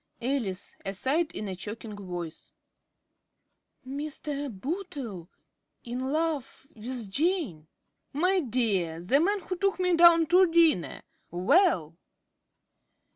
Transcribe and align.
_)~Alice~ 0.27 0.75
(aside, 0.83 1.31
in 1.35 1.47
a 1.47 1.55
choking 1.55 1.95
voice). 1.95 2.51
Mr. 3.87 4.49
Bootle! 4.49 5.29
In 5.83 6.11
love 6.11 6.65
with 6.75 7.07
Jane! 7.07 7.07
~Jane.~ 7.11 7.67
My 8.11 8.39
dear! 8.39 8.99
The 8.99 9.19
man 9.19 9.41
who 9.41 9.57
took 9.57 9.79
me 9.79 9.95
down 9.95 10.25
to 10.25 10.51
dinner! 10.51 11.03
Well! 11.29 11.99